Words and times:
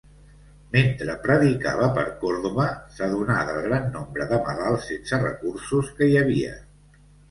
Mentre 0.75 1.15
predicava 1.25 1.91
per 1.99 2.07
Còrdova, 2.25 2.67
s'adonà 2.97 3.37
del 3.53 3.63
gran 3.69 3.89
nombre 4.01 4.31
de 4.35 4.43
malalts 4.51 4.93
sense 4.93 5.25
recursos 5.25 5.97
que 6.01 6.13
hi 6.13 6.23
havia. 6.27 6.61